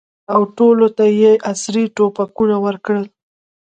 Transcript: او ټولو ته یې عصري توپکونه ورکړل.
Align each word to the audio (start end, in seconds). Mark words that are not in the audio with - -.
او 0.33 0.41
ټولو 0.57 0.87
ته 0.97 1.05
یې 1.19 1.31
عصري 1.51 1.83
توپکونه 1.95 2.55
ورکړل. 2.65 3.05